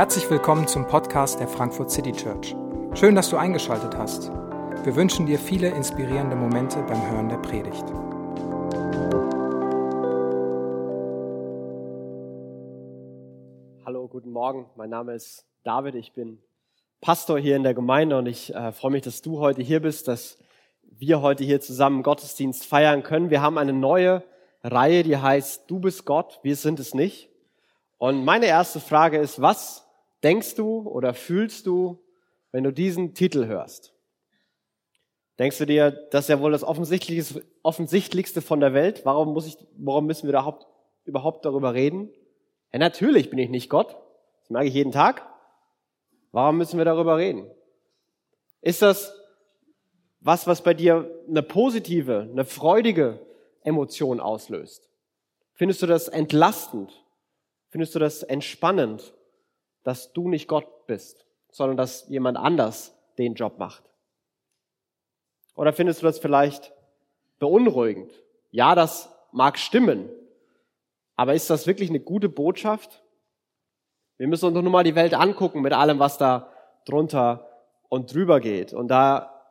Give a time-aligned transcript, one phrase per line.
[0.00, 2.56] Herzlich willkommen zum Podcast der Frankfurt City Church.
[2.94, 4.30] Schön, dass du eingeschaltet hast.
[4.82, 7.84] Wir wünschen dir viele inspirierende Momente beim Hören der Predigt.
[13.84, 14.66] Hallo, guten Morgen.
[14.76, 15.94] Mein Name ist David.
[15.94, 16.38] Ich bin
[17.00, 20.08] Pastor hier in der Gemeinde und ich äh, freue mich, dass du heute hier bist,
[20.08, 20.38] dass
[20.82, 23.30] wir heute hier zusammen Gottesdienst feiern können.
[23.30, 24.22] Wir haben eine neue
[24.62, 27.30] Reihe, die heißt Du bist Gott, wir sind es nicht.
[27.98, 29.86] Und meine erste Frage ist, was
[30.22, 32.02] denkst du oder fühlst du,
[32.52, 33.94] wenn du diesen Titel hörst?
[35.38, 39.02] Denkst du dir, das ist ja wohl das Offensichtlichste, von der Welt?
[39.04, 40.58] Warum, muss ich, warum müssen wir da
[41.04, 42.10] überhaupt darüber reden?
[42.72, 43.96] Ja, natürlich bin ich nicht Gott.
[44.40, 45.26] Das merke ich jeden Tag.
[46.32, 47.50] Warum müssen wir darüber reden?
[48.60, 49.16] Ist das
[50.20, 53.18] was, was bei dir eine positive, eine freudige
[53.62, 54.88] Emotion auslöst?
[55.54, 57.04] Findest du das entlastend?
[57.68, 59.14] Findest du das entspannend?
[59.82, 63.82] dass du nicht Gott bist, sondern dass jemand anders den Job macht?
[65.54, 66.72] Oder findest du das vielleicht
[67.38, 68.12] beunruhigend?
[68.50, 70.08] Ja, das mag stimmen,
[71.16, 73.02] aber ist das wirklich eine gute Botschaft?
[74.16, 76.52] Wir müssen uns doch nur mal die Welt angucken mit allem, was da
[76.84, 77.48] drunter
[77.88, 78.72] und drüber geht.
[78.72, 79.42] Und da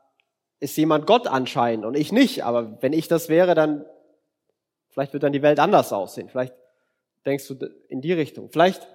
[0.59, 2.43] ist jemand Gott anscheinend und ich nicht.
[2.43, 3.85] Aber wenn ich das wäre, dann
[4.89, 6.29] vielleicht wird dann die Welt anders aussehen.
[6.29, 6.53] Vielleicht
[7.25, 7.55] denkst du
[7.87, 8.49] in die Richtung.
[8.51, 8.87] Vielleicht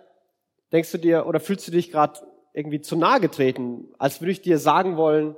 [0.74, 2.18] Denkst du dir oder fühlst du dich gerade
[2.52, 5.36] irgendwie zu nahe getreten, als würde ich dir sagen wollen,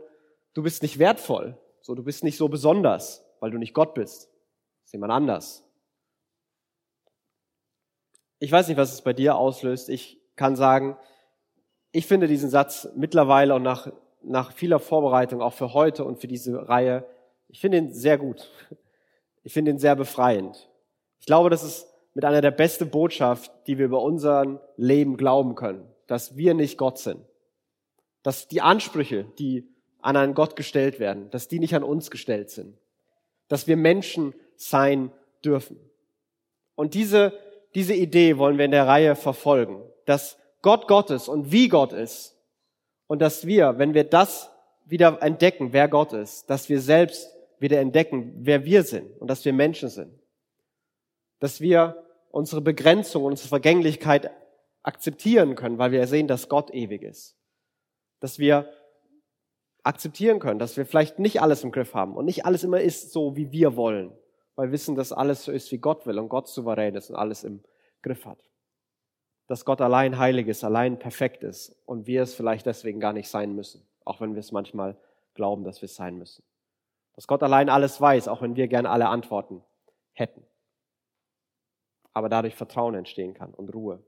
[0.54, 4.30] du bist nicht wertvoll, so du bist nicht so besonders, weil du nicht Gott bist.
[4.30, 5.62] Das ist jemand anders.
[8.38, 9.90] Ich weiß nicht, was es bei dir auslöst.
[9.90, 10.96] Ich kann sagen,
[11.92, 16.28] ich finde diesen Satz mittlerweile und nach, nach vieler Vorbereitung auch für heute und für
[16.28, 17.04] diese Reihe,
[17.48, 18.50] ich finde ihn sehr gut.
[19.46, 20.68] Ich finde ihn sehr befreiend.
[21.20, 25.54] Ich glaube, dass es mit einer der beste Botschaft, die wir über unser Leben glauben
[25.54, 27.20] können, dass wir nicht Gott sind.
[28.24, 29.68] Dass die Ansprüche, die
[30.00, 32.76] an einen Gott gestellt werden, dass die nicht an uns gestellt sind.
[33.46, 35.12] Dass wir Menschen sein
[35.44, 35.78] dürfen.
[36.74, 37.32] Und diese,
[37.76, 41.92] diese Idee wollen wir in der Reihe verfolgen, dass Gott Gott ist und wie Gott
[41.92, 42.36] ist.
[43.06, 44.50] Und dass wir, wenn wir das
[44.86, 49.44] wieder entdecken, wer Gott ist, dass wir selbst wieder entdecken, wer wir sind und dass
[49.44, 50.12] wir Menschen sind.
[51.38, 54.30] Dass wir unsere Begrenzung, unsere Vergänglichkeit
[54.82, 57.36] akzeptieren können, weil wir sehen, dass Gott ewig ist.
[58.20, 58.70] Dass wir
[59.82, 63.12] akzeptieren können, dass wir vielleicht nicht alles im Griff haben und nicht alles immer ist
[63.12, 64.12] so, wie wir wollen,
[64.56, 67.16] weil wir wissen, dass alles so ist, wie Gott will und Gott souverän ist und
[67.16, 67.62] alles im
[68.02, 68.38] Griff hat.
[69.46, 73.28] Dass Gott allein heilig ist, allein perfekt ist und wir es vielleicht deswegen gar nicht
[73.28, 74.96] sein müssen, auch wenn wir es manchmal
[75.34, 76.42] glauben, dass wir es sein müssen.
[77.16, 79.64] Dass Gott allein alles weiß, auch wenn wir gern alle Antworten
[80.12, 80.46] hätten
[82.16, 84.02] aber dadurch Vertrauen entstehen kann und Ruhe.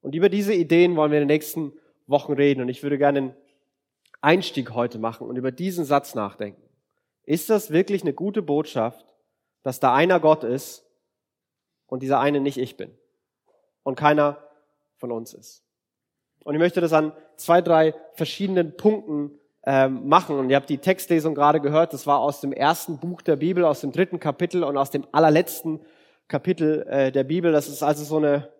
[0.00, 1.72] Und über diese Ideen wollen wir in den nächsten
[2.08, 3.36] Wochen reden und ich würde gerne einen
[4.20, 6.60] Einstieg heute machen und über diesen Satz nachdenken.
[7.22, 9.14] Ist das wirklich eine gute Botschaft,
[9.62, 10.84] dass da einer Gott ist
[11.86, 12.90] und dieser eine nicht ich bin
[13.84, 14.44] und keiner
[14.96, 15.62] von uns ist?
[16.42, 20.38] Und ich möchte das an zwei, drei verschiedenen Punkten ähm, machen.
[20.38, 23.64] Und ihr habt die Textlesung gerade gehört, das war aus dem ersten Buch der Bibel,
[23.64, 25.80] aus dem dritten Kapitel und aus dem allerletzten
[26.28, 27.52] Kapitel äh, der Bibel.
[27.52, 28.50] Das ist also so eine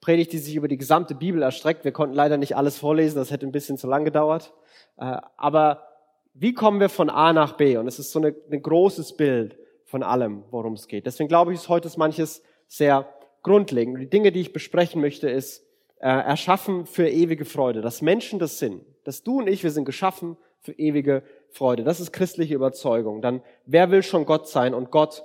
[0.00, 1.84] Predigt, die sich über die gesamte Bibel erstreckt.
[1.84, 4.52] Wir konnten leider nicht alles vorlesen, das hätte ein bisschen zu lang gedauert.
[4.96, 5.86] Äh, aber
[6.34, 7.76] wie kommen wir von A nach B?
[7.76, 11.06] Und es ist so ein großes Bild von allem, worum es geht.
[11.06, 13.08] Deswegen glaube ich, ist heute manches sehr
[13.42, 13.94] grundlegend.
[13.94, 15.64] Und die Dinge, die ich besprechen möchte, ist
[16.00, 17.82] äh, erschaffen für ewige Freude.
[17.82, 18.84] Dass Menschen das sind.
[19.04, 21.84] Dass du und ich, wir sind geschaffen für ewige Freude.
[21.84, 23.20] Das ist christliche Überzeugung.
[23.20, 24.74] Dann, wer will schon Gott sein?
[24.74, 25.22] Und Gott,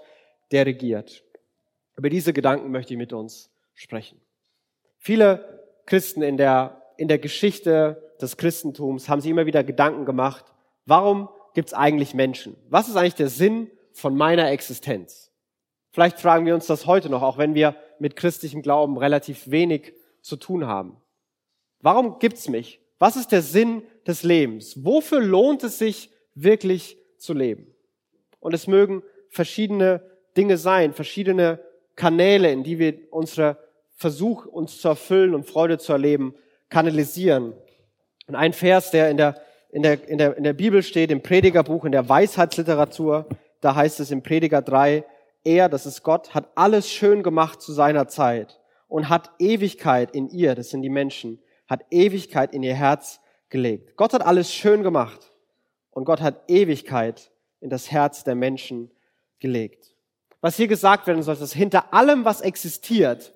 [0.51, 1.23] der regiert.
[1.95, 4.19] Über diese Gedanken möchte ich mit uns sprechen.
[4.97, 10.45] Viele Christen in der, in der Geschichte des Christentums haben sich immer wieder Gedanken gemacht,
[10.85, 12.57] warum gibt es eigentlich Menschen?
[12.69, 15.31] Was ist eigentlich der Sinn von meiner Existenz?
[15.91, 19.93] Vielleicht fragen wir uns das heute noch, auch wenn wir mit christlichem Glauben relativ wenig
[20.21, 20.97] zu tun haben.
[21.81, 22.81] Warum gibt's mich?
[22.99, 24.83] Was ist der Sinn des Lebens?
[24.83, 27.73] Wofür lohnt es sich wirklich zu leben?
[28.39, 30.01] Und es mögen verschiedene
[30.35, 31.59] Dinge sein, verschiedene
[31.95, 33.57] Kanäle, in die wir unsere
[33.95, 36.35] Versuch, uns zu erfüllen und Freude zu erleben,
[36.69, 37.53] kanalisieren.
[38.27, 39.41] Und ein Vers, der in der,
[39.71, 43.27] in der, in der, in der Bibel steht, im Predigerbuch, in der Weisheitsliteratur,
[43.61, 45.03] da heißt es im Prediger 3,
[45.43, 50.29] er, das ist Gott, hat alles schön gemacht zu seiner Zeit und hat Ewigkeit in
[50.29, 53.95] ihr, das sind die Menschen, hat Ewigkeit in ihr Herz gelegt.
[53.95, 55.31] Gott hat alles schön gemacht
[55.91, 57.31] und Gott hat Ewigkeit
[57.61, 58.91] in das Herz der Menschen
[59.39, 59.93] gelegt
[60.41, 63.33] was hier gesagt werden soll, dass hinter allem, was existiert,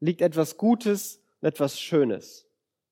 [0.00, 2.46] liegt etwas Gutes und etwas Schönes.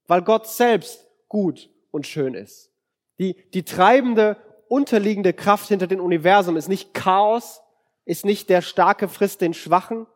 [0.07, 2.71] Weil Gott selbst gut und schön ist.
[3.19, 4.37] Die, die treibende,
[4.69, 7.63] unterliegende Kraft hinter dem Universum ist nicht Chaos,
[8.05, 10.07] ist nicht der Starke frisst den Schwachen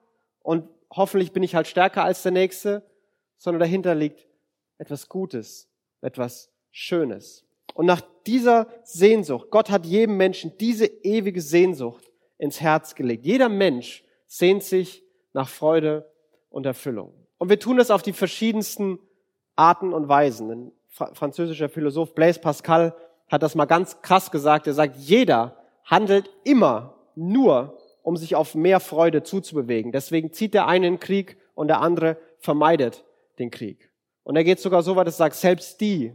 [0.40, 2.82] und hoffentlich bin ich halt stärker als der Nächste,
[3.38, 4.26] sondern dahinter liegt
[4.82, 5.68] etwas Gutes,
[6.00, 7.46] etwas Schönes.
[7.74, 13.24] Und nach dieser Sehnsucht, Gott hat jedem Menschen diese ewige Sehnsucht ins Herz gelegt.
[13.24, 16.10] Jeder Mensch sehnt sich nach Freude
[16.50, 17.14] und Erfüllung.
[17.38, 18.98] Und wir tun das auf die verschiedensten
[19.54, 20.50] Arten und Weisen.
[20.50, 20.72] Ein
[21.14, 22.96] französischer Philosoph Blaise Pascal
[23.28, 24.66] hat das mal ganz krass gesagt.
[24.66, 29.92] Er sagt, jeder handelt immer nur, um sich auf mehr Freude zuzubewegen.
[29.92, 33.04] Deswegen zieht der eine in den Krieg und der andere vermeidet
[33.38, 33.91] den Krieg.
[34.24, 36.12] Und er geht sogar so weit, dass er sagt, selbst die,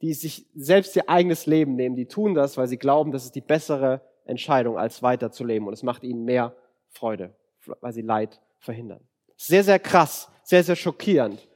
[0.00, 3.34] die sich selbst ihr eigenes Leben nehmen, die tun das, weil sie glauben, das ist
[3.34, 5.68] die bessere Entscheidung, als weiterzuleben.
[5.68, 6.54] Und es macht ihnen mehr
[6.88, 7.34] Freude,
[7.80, 9.00] weil sie Leid verhindern.
[9.36, 11.48] Sehr, sehr krass, sehr, sehr schockierend,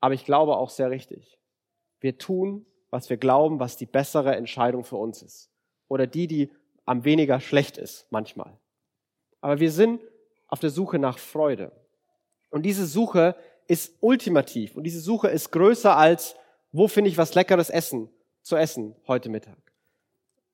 [0.00, 1.38] aber ich glaube auch sehr richtig.
[2.00, 5.50] Wir tun, was wir glauben, was die bessere Entscheidung für uns ist.
[5.88, 6.50] Oder die, die
[6.84, 8.58] am weniger schlecht ist, manchmal.
[9.40, 10.00] Aber wir sind
[10.48, 11.72] auf der Suche nach Freude.
[12.50, 13.34] Und diese Suche
[13.68, 14.76] ist ultimativ.
[14.76, 16.36] Und diese Suche ist größer als,
[16.72, 18.08] wo finde ich was leckeres Essen
[18.42, 19.56] zu essen heute Mittag.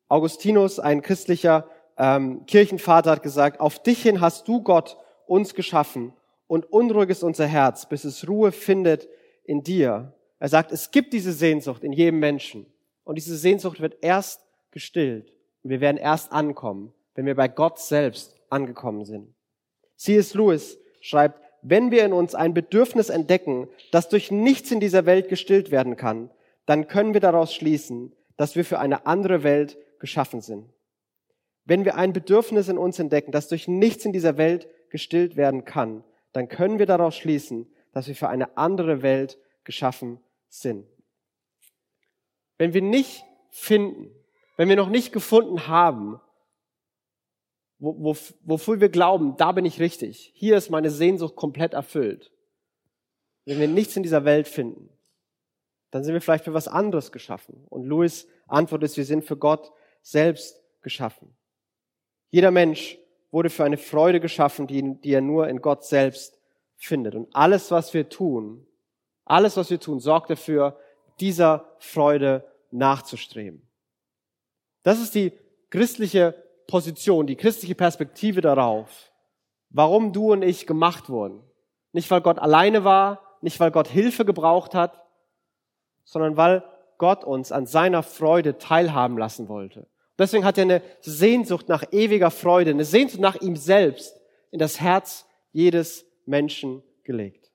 [0.09, 6.13] Augustinus, ein christlicher ähm, Kirchenvater, hat gesagt, auf dich hin hast du Gott uns geschaffen
[6.47, 9.09] und unruhig ist unser Herz, bis es Ruhe findet
[9.45, 10.13] in dir.
[10.39, 12.67] Er sagt, es gibt diese Sehnsucht in jedem Menschen
[13.05, 15.33] und diese Sehnsucht wird erst gestillt
[15.63, 19.35] und wir werden erst ankommen, wenn wir bei Gott selbst angekommen sind.
[19.97, 20.35] C.S.
[20.35, 25.29] Lewis schreibt, wenn wir in uns ein Bedürfnis entdecken, das durch nichts in dieser Welt
[25.29, 26.31] gestillt werden kann,
[26.67, 30.69] dann können wir daraus schließen, dass wir für eine andere Welt geschaffen sind.
[31.65, 35.65] Wenn wir ein Bedürfnis in uns entdecken, das durch nichts in dieser Welt gestillt werden
[35.65, 40.19] kann, dann können wir daraus schließen, dass wir für eine andere Welt geschaffen
[40.49, 40.87] sind.
[42.59, 44.11] Wenn wir nicht finden,
[44.57, 46.21] wenn wir noch nicht gefunden haben,
[47.83, 52.31] wo, wo, wofür wir glauben, da bin ich richtig, hier ist meine Sehnsucht komplett erfüllt.
[53.45, 54.89] Wenn wir nichts in dieser Welt finden,
[55.91, 57.67] dann sind wir vielleicht für was anderes geschaffen.
[57.69, 61.37] Und Louis Antwort ist, wir sind für Gott selbst geschaffen.
[62.31, 62.99] Jeder Mensch
[63.33, 66.39] wurde für eine Freude geschaffen, die, die er nur in Gott selbst
[66.77, 67.17] findet.
[67.17, 68.65] Und alles, was wir tun,
[69.25, 70.79] alles, was wir tun, sorgt dafür,
[71.19, 73.69] dieser Freude nachzustreben.
[74.85, 75.33] Das ist die
[75.69, 79.13] christliche Position, die christliche Perspektive darauf,
[79.71, 81.43] warum du und ich gemacht wurden.
[81.93, 85.05] Nicht, weil Gott alleine war, nicht, weil Gott Hilfe gebraucht hat,
[86.05, 86.65] sondern weil
[86.99, 89.87] Gott uns an seiner Freude teilhaben lassen wollte.
[90.19, 94.21] Deswegen hat er eine Sehnsucht nach ewiger Freude, eine Sehnsucht nach ihm selbst
[94.51, 97.51] in das Herz jedes Menschen gelegt.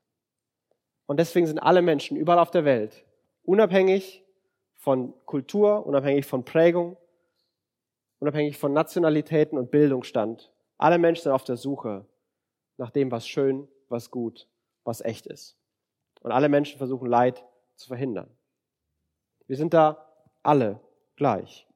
[1.05, 3.05] Und deswegen sind alle Menschen überall auf der Welt,
[3.43, 4.23] unabhängig
[4.75, 6.97] von Kultur, unabhängig von Prägung,
[8.19, 12.05] unabhängig von Nationalitäten und Bildungsstand, alle Menschen sind auf der Suche
[12.77, 14.47] nach dem, was schön, was gut,
[14.83, 15.57] was echt ist.
[16.21, 17.43] Und alle Menschen versuchen Leid
[17.75, 18.29] zu verhindern.
[19.47, 20.05] Wir sind da
[20.43, 20.79] alle
[21.15, 21.67] gleich.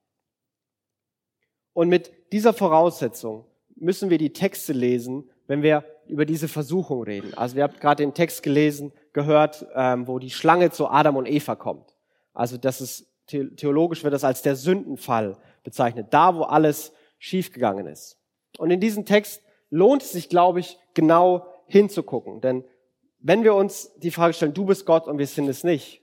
[1.73, 3.45] Und mit dieser Voraussetzung
[3.75, 7.33] müssen wir die Texte lesen, wenn wir über diese Versuchung reden.
[7.35, 11.27] Also wir haben gerade den Text gelesen, gehört, ähm, wo die Schlange zu Adam und
[11.27, 11.95] Eva kommt.
[12.33, 18.17] Also das ist theologisch wird das als der Sündenfall bezeichnet, da wo alles schiefgegangen ist.
[18.57, 22.65] Und in diesem Text lohnt es sich, glaube ich, genau hinzugucken, denn
[23.21, 26.01] wenn wir uns die Frage stellen, du bist Gott und wir sind es nicht,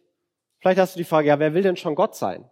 [0.61, 2.49] vielleicht hast du die Frage, ja, wer will denn schon Gott sein?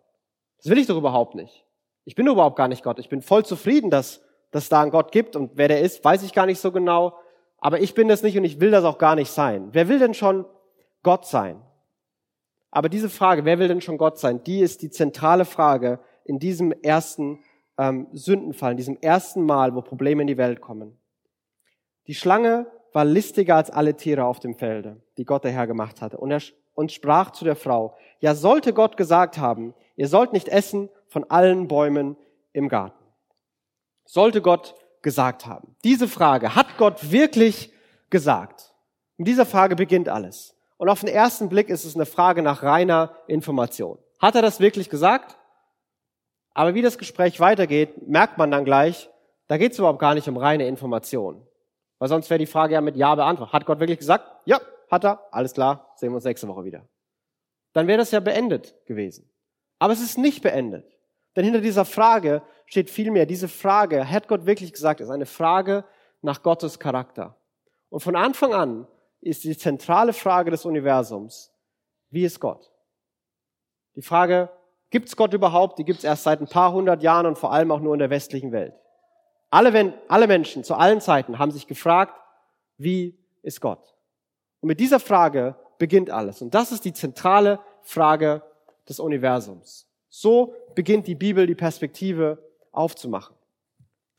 [0.59, 1.65] Das will ich doch überhaupt nicht.
[2.05, 2.99] Ich bin überhaupt gar nicht Gott.
[2.99, 6.23] Ich bin voll zufrieden, dass, dass da einen Gott gibt und wer der ist, weiß
[6.23, 7.17] ich gar nicht so genau.
[7.59, 9.69] Aber ich bin das nicht und ich will das auch gar nicht sein.
[9.73, 10.45] Wer will denn schon
[11.03, 11.63] Gott sein?
[12.71, 16.39] Aber diese Frage, wer will denn schon Gott sein, die ist die zentrale Frage in
[16.39, 17.41] diesem ersten
[17.79, 20.99] ähm, Sündenfall, in diesem ersten Mal, wo Probleme in die Welt kommen.
[22.07, 26.01] Die Schlange war listiger als alle Tiere auf dem Felde, die Gott der Herr gemacht
[26.01, 26.17] hatte.
[26.19, 26.41] Und er
[26.77, 31.25] und sprach zu der Frau, ja sollte Gott gesagt haben, ihr sollt nicht essen von
[31.25, 32.17] allen Bäumen
[32.53, 33.03] im Garten.
[34.05, 35.75] Sollte Gott gesagt haben.
[35.85, 37.73] Diese Frage, hat Gott wirklich
[38.11, 38.75] gesagt?
[39.17, 40.55] Mit dieser Frage beginnt alles.
[40.77, 43.99] Und auf den ersten Blick ist es eine Frage nach reiner Information.
[44.19, 45.39] Hat er das wirklich gesagt?
[46.57, 49.11] Aber wie das Gespräch weitergeht, merkt man dann gleich,
[49.47, 51.47] da geht es überhaupt gar nicht um reine Information.
[51.99, 53.53] Weil sonst wäre die Frage ja mit Ja beantwortet.
[53.53, 54.25] Hat Gott wirklich gesagt?
[54.47, 54.59] Ja,
[54.91, 55.23] hat er.
[55.33, 56.89] Alles klar, sehen wir uns nächste Woche wieder.
[57.75, 59.31] Dann wäre das ja beendet gewesen.
[59.79, 60.97] Aber es ist nicht beendet.
[61.37, 65.85] Denn hinter dieser Frage steht vielmehr, diese Frage, hat Gott wirklich gesagt, ist eine Frage
[66.23, 67.37] nach Gottes Charakter.
[67.91, 68.87] Und von Anfang an
[69.21, 71.53] ist die zentrale Frage des Universums.
[72.09, 72.73] Wie ist Gott?
[73.95, 74.49] Die Frage,
[74.91, 75.79] gibt es Gott überhaupt?
[75.79, 77.99] Die gibt es erst seit ein paar hundert Jahren und vor allem auch nur in
[77.99, 78.75] der westlichen Welt.
[79.51, 82.15] Alle, alle Menschen zu allen Zeiten haben sich gefragt,
[82.79, 83.97] wie ist Gott?
[84.61, 86.43] Und mit dieser Frage beginnt alles.
[86.43, 88.43] Und das ist die zentrale Frage
[88.89, 89.87] des Universums.
[90.09, 92.39] So beginnt die Bibel die Perspektive
[92.73, 93.37] aufzumachen.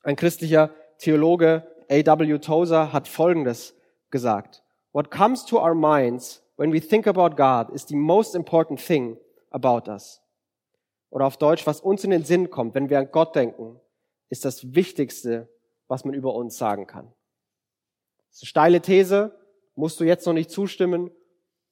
[0.04, 2.38] Ein christlicher Theologe, A.W.
[2.40, 3.76] Tozer, hat Folgendes
[4.10, 4.64] gesagt.
[4.94, 9.18] What comes to our minds when we think about God is the most important thing
[9.52, 10.22] about us.
[11.10, 13.80] Oder auf Deutsch, was uns in den Sinn kommt, wenn wir an Gott denken,
[14.30, 15.48] ist das Wichtigste,
[15.88, 17.14] was man über uns sagen kann.
[18.30, 19.40] Das ist eine steile These,
[19.76, 21.12] musst du jetzt noch nicht zustimmen,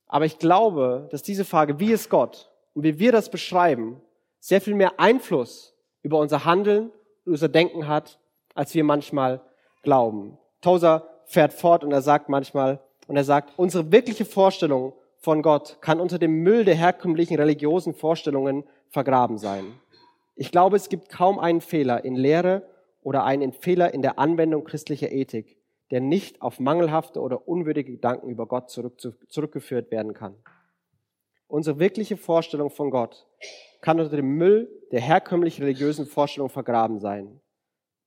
[0.07, 4.01] aber ich glaube, dass diese Frage, wie ist Gott und wie wir das beschreiben,
[4.39, 6.91] sehr viel mehr Einfluss über unser Handeln
[7.25, 8.19] und unser Denken hat,
[8.53, 9.41] als wir manchmal
[9.81, 10.37] glauben.
[10.61, 15.77] Tozer fährt fort und er sagt manchmal, und er sagt, unsere wirkliche Vorstellung von Gott
[15.81, 19.65] kann unter dem Müll der herkömmlichen religiösen Vorstellungen vergraben sein.
[20.35, 22.67] Ich glaube, es gibt kaum einen Fehler in Lehre
[23.01, 25.57] oder einen Fehler in der Anwendung christlicher Ethik,
[25.91, 30.35] der nicht auf mangelhafte oder unwürdige Gedanken über Gott zurück, zurückgeführt werden kann.
[31.47, 33.27] Unsere wirkliche Vorstellung von Gott
[33.81, 37.39] kann unter dem Müll der herkömmlich religiösen Vorstellung vergraben sein.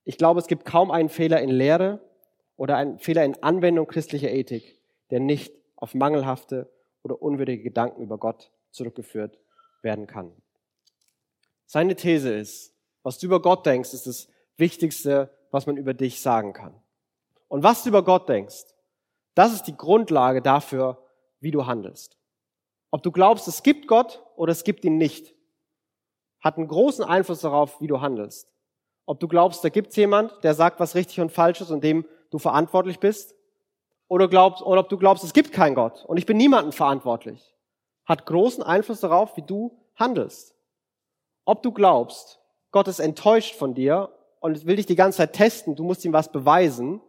[0.04, 2.00] Ich glaube, es gibt kaum einen Fehler in Lehre
[2.56, 4.76] oder einen Fehler in Anwendung christlicher Ethik,
[5.10, 6.68] der nicht auf mangelhafte
[7.02, 9.38] oder unwürdige Gedanken über Gott zurückgeführt
[9.82, 10.32] werden kann.
[11.70, 16.22] Seine These ist, was du über Gott denkst, ist das Wichtigste, was man über dich
[16.22, 16.74] sagen kann.
[17.46, 18.64] Und was du über Gott denkst,
[19.34, 21.06] das ist die Grundlage dafür,
[21.40, 22.16] wie du handelst.
[22.90, 25.34] Ob du glaubst, es gibt Gott oder es gibt ihn nicht,
[26.40, 28.50] hat einen großen Einfluss darauf, wie du handelst.
[29.04, 31.84] Ob du glaubst, da gibt es jemand, der sagt, was richtig und falsch ist und
[31.84, 33.34] dem du verantwortlich bist,
[34.08, 37.54] oder, glaubst, oder ob du glaubst, es gibt keinen Gott und ich bin niemandem verantwortlich,
[38.06, 40.54] hat großen Einfluss darauf, wie du handelst.
[41.48, 42.40] Ob du glaubst,
[42.72, 46.12] Gott ist enttäuscht von dir und will dich die ganze Zeit testen, du musst ihm
[46.12, 47.00] was beweisen,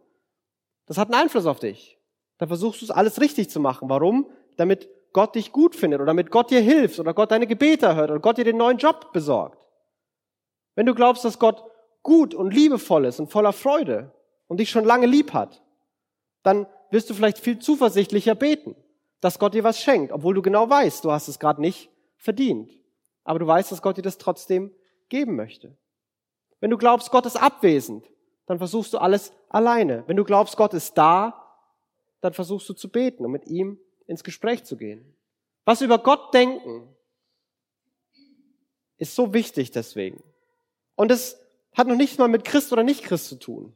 [0.86, 1.98] das hat einen Einfluss auf dich.
[2.38, 3.90] Da versuchst du es alles richtig zu machen.
[3.90, 4.30] Warum?
[4.56, 8.10] Damit Gott dich gut findet oder damit Gott dir hilft oder Gott deine Gebete hört
[8.10, 9.58] oder Gott dir den neuen Job besorgt.
[10.74, 11.62] Wenn du glaubst, dass Gott
[12.02, 14.10] gut und liebevoll ist und voller Freude
[14.48, 15.62] und dich schon lange lieb hat,
[16.44, 18.74] dann wirst du vielleicht viel zuversichtlicher beten,
[19.20, 22.79] dass Gott dir was schenkt, obwohl du genau weißt, du hast es gerade nicht verdient.
[23.30, 24.74] Aber du weißt, dass Gott dir das trotzdem
[25.08, 25.78] geben möchte.
[26.58, 28.04] Wenn du glaubst, Gott ist abwesend,
[28.46, 30.02] dann versuchst du alles alleine.
[30.08, 31.56] Wenn du glaubst, Gott ist da,
[32.22, 35.16] dann versuchst du zu beten und mit ihm ins Gespräch zu gehen.
[35.64, 36.92] Was wir über Gott denken,
[38.96, 40.24] ist so wichtig deswegen.
[40.96, 41.40] Und es
[41.76, 43.72] hat noch nichts mal mit Christ oder nicht Christ zu tun.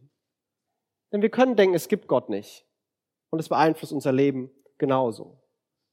[1.13, 2.67] Denn wir können denken, es gibt Gott nicht
[3.31, 5.39] und es beeinflusst unser Leben genauso.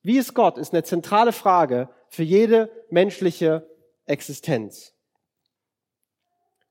[0.01, 3.65] Wie ist Gott, ist eine zentrale Frage für jede menschliche
[4.05, 4.93] Existenz.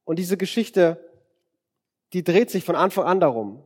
[0.04, 1.02] Und diese Geschichte,
[2.12, 3.64] die dreht sich von Anfang an darum.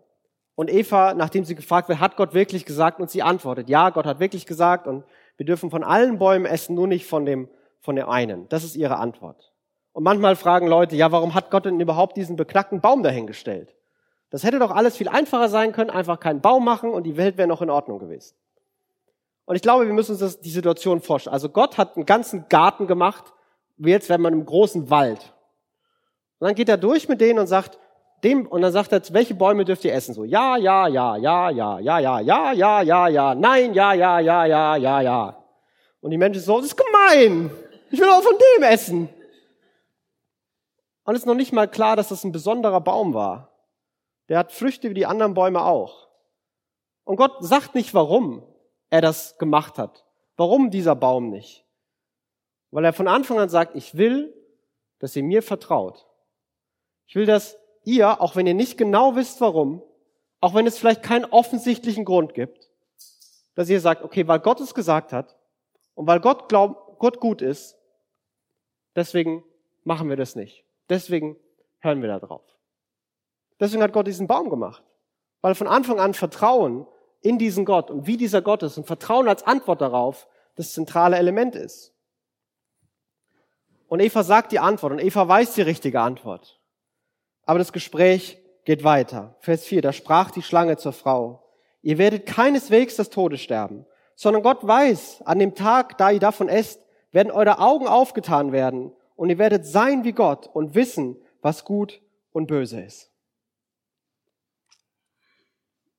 [0.54, 3.00] Und Eva, nachdem sie gefragt wird, hat Gott wirklich gesagt?
[3.00, 5.04] Und sie antwortet, ja, Gott hat wirklich gesagt und
[5.36, 7.48] wir dürfen von allen Bäumen essen, nur nicht von dem,
[7.80, 8.48] von dem einen.
[8.50, 9.52] Das ist ihre Antwort.
[9.92, 13.74] Und manchmal fragen Leute, ja, warum hat Gott denn überhaupt diesen beknackten Baum dahingestellt?
[14.30, 17.36] Das hätte doch alles viel einfacher sein können, einfach keinen Baum machen und die Welt
[17.36, 18.36] wäre noch in Ordnung gewesen.
[19.46, 21.34] Und ich glaube, wir müssen uns das, die Situation vorstellen.
[21.34, 23.32] Also Gott hat einen ganzen Garten gemacht,
[23.76, 25.34] wie jetzt wäre man im großen Wald.
[26.38, 27.78] Und dann geht er durch mit denen und sagt,
[28.22, 30.14] dem, und dann sagt er, welche Bäume dürft ihr essen?
[30.14, 34.18] So, ja, ja, ja, ja, ja, ja, ja, ja, ja, ja, ja, nein, ja, ja,
[34.18, 35.44] ja, ja, ja, ja.
[36.00, 37.50] Und die Menschen so, das ist gemein.
[37.90, 39.08] Ich will auch von dem essen.
[41.04, 43.50] Und es ist noch nicht mal klar, dass das ein besonderer Baum war.
[44.28, 46.08] Der hat Früchte wie die anderen Bäume auch.
[47.04, 48.42] Und Gott sagt nicht, warum
[48.94, 50.04] er das gemacht hat.
[50.36, 51.64] Warum dieser Baum nicht?
[52.70, 54.32] Weil er von Anfang an sagt, ich will,
[55.00, 56.06] dass ihr mir vertraut.
[57.08, 59.82] Ich will, dass ihr, auch wenn ihr nicht genau wisst, warum,
[60.40, 62.70] auch wenn es vielleicht keinen offensichtlichen Grund gibt,
[63.56, 65.34] dass ihr sagt, okay, weil Gott es gesagt hat
[65.94, 67.76] und weil Gott glaubt, Gott gut ist,
[68.94, 69.42] deswegen
[69.82, 70.64] machen wir das nicht.
[70.88, 71.36] Deswegen
[71.80, 72.44] hören wir da drauf.
[73.58, 74.84] Deswegen hat Gott diesen Baum gemacht.
[75.40, 76.86] Weil von Anfang an Vertrauen
[77.24, 81.16] in diesen Gott und wie dieser Gott ist und Vertrauen als Antwort darauf das zentrale
[81.16, 81.94] Element ist.
[83.88, 86.60] Und Eva sagt die Antwort und Eva weiß die richtige Antwort.
[87.44, 89.36] Aber das Gespräch geht weiter.
[89.40, 91.42] Vers 4, da sprach die Schlange zur Frau,
[91.80, 96.48] ihr werdet keineswegs das Tode sterben, sondern Gott weiß, an dem Tag, da ihr davon
[96.50, 101.64] esst, werden eure Augen aufgetan werden und ihr werdet sein wie Gott und wissen, was
[101.64, 102.02] gut
[102.32, 103.10] und böse ist.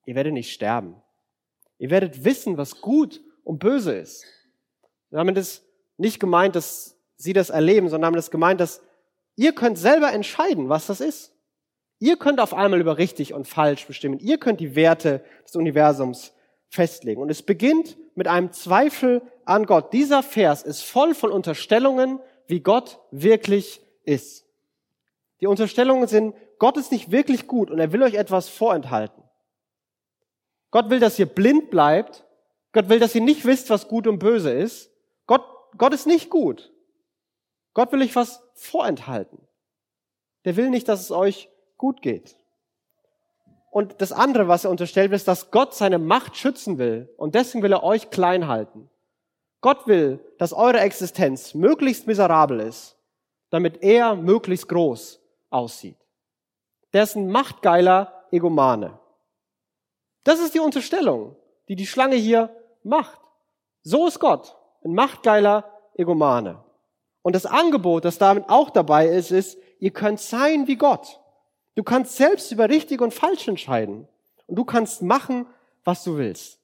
[0.05, 1.01] Ihr werdet nicht sterben.
[1.77, 4.25] Ihr werdet wissen, was gut und böse ist.
[5.12, 5.63] Damit ist
[5.98, 8.82] nicht gemeint, dass sie das erleben, sondern damit ist gemeint, dass
[9.36, 11.34] ihr könnt selber entscheiden, was das ist.
[12.00, 14.20] Ihr könnt auf einmal über richtig und falsch bestimmen.
[14.20, 16.34] Ihr könnt die Werte des Universums
[16.70, 17.22] festlegen.
[17.22, 19.94] Und es beginnt mit einem Zweifel an Gott.
[19.94, 24.46] Dieser Vers ist voll von Unterstellungen, wie Gott wirklich ist.
[25.41, 29.25] Die Unterstellungen sind, Gott ist nicht wirklich gut und er will euch etwas vorenthalten.
[30.75, 32.25] Gott will, dass ihr blind bleibt.
[32.74, 34.91] Gott will, dass ihr nicht wisst, was gut und böse ist.
[35.25, 35.46] Gott,
[35.77, 36.74] Gott ist nicht gut.
[37.74, 39.39] Gott will euch was vorenthalten.
[40.44, 42.36] Der will nicht, dass es euch gut geht.
[43.72, 47.10] Und das andere, was er unterstellt, ist, dass Gott seine Macht schützen will.
[47.15, 48.89] Und deswegen will er euch klein halten.
[49.62, 52.98] Gott will, dass eure Existenz möglichst miserabel ist,
[53.50, 56.05] damit er möglichst groß aussieht.
[56.91, 59.00] Der ist ein machtgeiler Egomane.
[60.25, 61.36] Das ist die Unterstellung,
[61.70, 62.50] die die Schlange hier
[62.84, 63.22] macht.
[63.84, 66.63] So ist Gott, ein machtgeiler Egomane.
[67.22, 71.22] Und das Angebot, das damit auch dabei ist, ist, ihr könnt sein wie Gott.
[71.75, 74.08] Du kannst selbst über richtig und falsch entscheiden.
[74.48, 75.46] Und du kannst machen,
[75.84, 76.60] was du willst.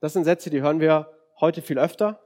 [0.00, 1.08] Das sind Sätze, die hören wir
[1.40, 2.20] heute viel öfter.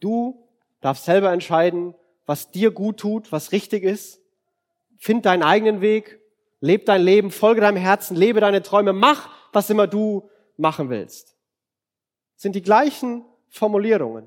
[0.00, 0.48] Du
[0.80, 1.94] darfst selber entscheiden,
[2.26, 4.20] was dir gut tut, was richtig ist.
[4.96, 6.20] Find deinen eigenen Weg,
[6.60, 11.36] leb dein Leben, folge deinem Herzen, lebe deine Träume, mach, was immer du machen willst.
[12.34, 14.26] Das sind die gleichen Formulierungen.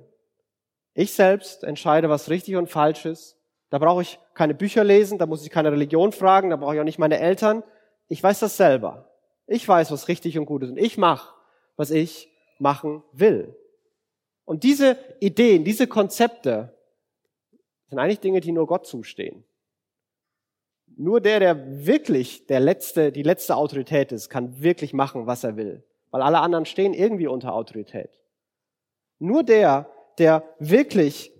[0.93, 3.37] Ich selbst entscheide, was richtig und falsch ist.
[3.69, 6.81] Da brauche ich keine Bücher lesen, da muss ich keine Religion fragen, da brauche ich
[6.81, 7.63] auch nicht meine Eltern.
[8.09, 9.09] Ich weiß das selber.
[9.47, 10.71] Ich weiß, was richtig und gut ist.
[10.71, 11.33] Und ich mache,
[11.77, 13.55] was ich machen will.
[14.43, 16.75] Und diese Ideen, diese Konzepte
[17.87, 19.45] sind eigentlich Dinge, die nur Gott zustehen.
[21.01, 25.57] Nur der, der wirklich der letzte, die letzte Autorität ist, kann wirklich machen, was er
[25.57, 25.83] will.
[26.11, 28.19] Weil alle anderen stehen irgendwie unter Autorität.
[29.17, 31.31] Nur der, der wirklich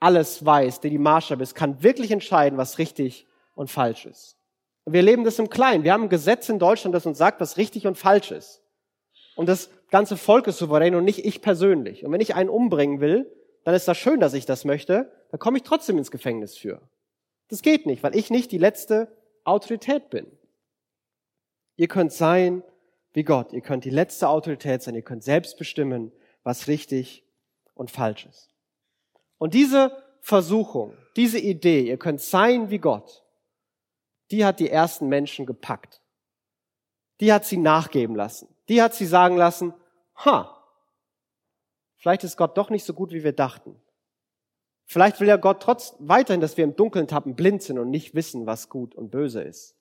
[0.00, 4.36] alles weiß, der die Maßstab ist, kann wirklich entscheiden, was richtig und falsch ist.
[4.84, 5.84] Wir leben das im Kleinen.
[5.84, 8.62] Wir haben ein Gesetz in Deutschland, das uns sagt, was richtig und falsch ist.
[9.36, 12.04] Und das ganze Volk ist souverän und nicht ich persönlich.
[12.04, 13.30] Und wenn ich einen umbringen will,
[13.62, 16.80] dann ist das schön, dass ich das möchte, dann komme ich trotzdem ins Gefängnis für.
[17.48, 19.08] Das geht nicht, weil ich nicht die letzte
[19.44, 20.26] Autorität bin.
[21.76, 22.62] Ihr könnt sein
[23.12, 23.52] wie Gott.
[23.52, 24.94] Ihr könnt die letzte Autorität sein.
[24.94, 27.24] Ihr könnt selbst bestimmen, was richtig
[27.74, 28.50] und falsch ist.
[29.38, 33.24] Und diese Versuchung, diese Idee, ihr könnt sein wie Gott,
[34.30, 36.00] die hat die ersten Menschen gepackt.
[37.20, 38.48] Die hat sie nachgeben lassen.
[38.68, 39.74] Die hat sie sagen lassen,
[40.16, 40.64] ha,
[41.96, 43.80] vielleicht ist Gott doch nicht so gut, wie wir dachten.
[44.86, 48.14] Vielleicht will ja Gott trotz weiterhin, dass wir im Dunkeln tappen, blind sind und nicht
[48.14, 49.76] wissen, was gut und böse ist.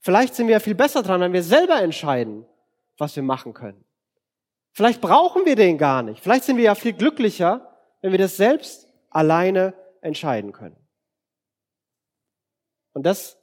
[0.00, 2.46] Vielleicht sind wir ja viel besser dran, wenn wir selber entscheiden,
[2.98, 3.84] was wir machen können.
[4.72, 6.22] Vielleicht brauchen wir den gar nicht.
[6.22, 10.76] Vielleicht sind wir ja viel glücklicher, wenn wir das selbst alleine entscheiden können.
[12.92, 13.38] Und das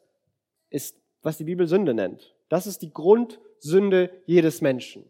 [0.69, 2.35] ist, was die Bibel Sünde nennt.
[2.49, 5.05] Das ist die Grundsünde jedes Menschen.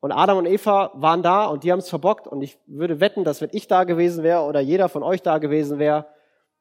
[0.00, 2.26] Und Adam und Eva waren da und die haben es verbockt.
[2.26, 5.38] Und ich würde wetten, dass wenn ich da gewesen wäre oder jeder von euch da
[5.38, 6.06] gewesen wäre,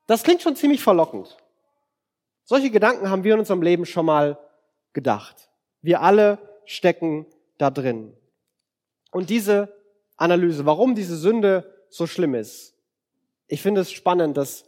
[0.08, 1.38] das klingt schon ziemlich verlockend.
[2.44, 4.40] Solche Gedanken haben wir in unserem Leben schon mal
[4.94, 5.50] gedacht.
[5.82, 8.16] Wir alle stecken da drin.
[9.12, 9.74] Und diese
[10.16, 12.74] Analyse, warum diese Sünde so schlimm ist.
[13.48, 14.66] Ich finde es spannend, dass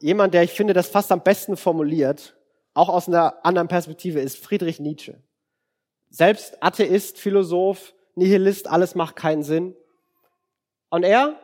[0.00, 2.36] jemand, der ich finde, das fast am besten formuliert,
[2.74, 5.22] auch aus einer anderen Perspektive ist, Friedrich Nietzsche.
[6.10, 9.76] Selbst Atheist, Philosoph, Nihilist, alles macht keinen Sinn.
[10.88, 11.38] Und er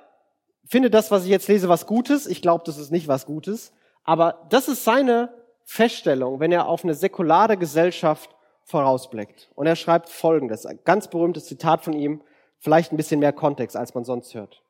[0.64, 2.26] findet das, was ich jetzt lese, was Gutes.
[2.26, 3.72] Ich glaube, das ist nicht was Gutes.
[4.04, 5.32] Aber das ist seine
[5.64, 9.50] Feststellung, wenn er auf eine säkulare Gesellschaft vorausblickt.
[9.54, 12.22] Und er schreibt Folgendes, ein ganz berühmtes Zitat von ihm,
[12.58, 14.62] vielleicht ein bisschen mehr Kontext, als man sonst hört.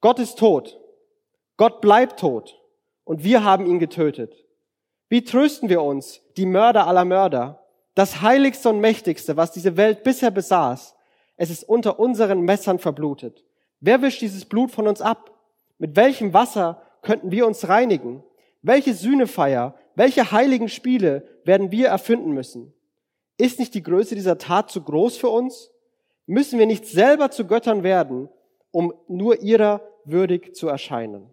[0.00, 0.78] Gott ist tot.
[1.56, 2.60] Gott bleibt tot.
[3.04, 4.34] Und wir haben ihn getötet.
[5.08, 7.61] Wie trösten wir uns, die Mörder aller Mörder?
[7.94, 10.94] Das heiligste und mächtigste, was diese Welt bisher besaß,
[11.36, 13.44] es ist unter unseren Messern verblutet.
[13.80, 15.30] Wer wischt dieses Blut von uns ab?
[15.78, 18.22] Mit welchem Wasser könnten wir uns reinigen?
[18.62, 22.72] Welche Sühnefeier, welche heiligen Spiele werden wir erfinden müssen?
[23.36, 25.70] Ist nicht die Größe dieser Tat zu groß für uns?
[26.26, 28.28] Müssen wir nicht selber zu Göttern werden,
[28.70, 31.32] um nur ihrer würdig zu erscheinen.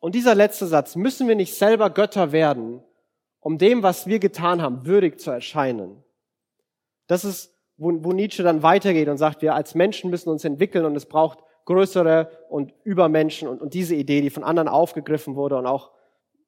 [0.00, 2.82] Und dieser letzte Satz, müssen wir nicht selber Götter werden,
[3.46, 6.02] um dem, was wir getan haben, würdig zu erscheinen.
[7.06, 10.84] Das ist, wo, wo Nietzsche dann weitergeht und sagt, wir als Menschen müssen uns entwickeln
[10.84, 15.56] und es braucht größere und Übermenschen und, und diese Idee, die von anderen aufgegriffen wurde
[15.56, 15.92] und auch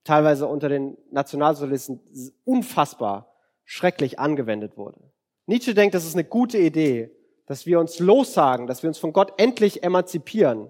[0.03, 2.01] teilweise unter den Nationalsozialisten
[2.45, 3.33] unfassbar
[3.65, 4.99] schrecklich angewendet wurde.
[5.47, 7.13] Nietzsche denkt, das ist eine gute Idee,
[7.47, 10.69] dass wir uns lossagen, dass wir uns von Gott endlich emanzipieren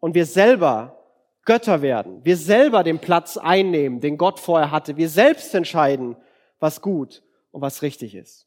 [0.00, 0.97] und wir selber
[1.48, 2.22] Götter werden.
[2.26, 4.98] Wir selber den Platz einnehmen, den Gott vorher hatte.
[4.98, 6.14] Wir selbst entscheiden,
[6.60, 8.46] was gut und was richtig ist.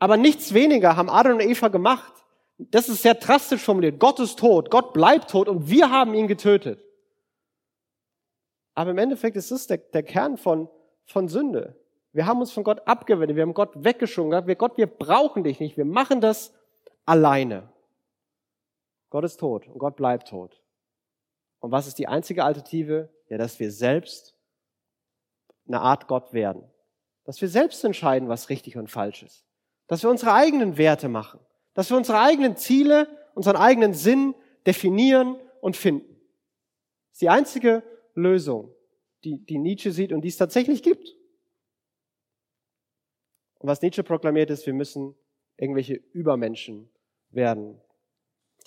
[0.00, 2.12] Aber nichts weniger haben Adam und Eva gemacht.
[2.58, 3.98] Das ist sehr drastisch formuliert.
[3.98, 6.78] Gott ist tot, Gott bleibt tot und wir haben ihn getötet.
[8.74, 10.68] Aber im Endeffekt ist das der, der Kern von,
[11.06, 11.80] von Sünde.
[12.12, 14.46] Wir haben uns von Gott abgewendet, wir haben Gott weggeschoben.
[14.46, 16.52] Wir, Gott, wir brauchen dich nicht, wir machen das
[17.06, 17.70] alleine.
[19.08, 20.60] Gott ist tot und Gott bleibt tot.
[21.66, 23.08] Und was ist die einzige Alternative?
[23.28, 24.36] Ja, dass wir selbst
[25.66, 26.62] eine Art Gott werden.
[27.24, 29.44] Dass wir selbst entscheiden, was richtig und falsch ist.
[29.88, 31.40] Dass wir unsere eigenen Werte machen.
[31.74, 36.14] Dass wir unsere eigenen Ziele, unseren eigenen Sinn definieren und finden.
[37.08, 37.82] Das ist die einzige
[38.14, 38.72] Lösung,
[39.24, 41.16] die, die Nietzsche sieht und die es tatsächlich gibt.
[43.58, 45.16] Und was Nietzsche proklamiert ist, wir müssen
[45.56, 46.88] irgendwelche Übermenschen
[47.30, 47.80] werden.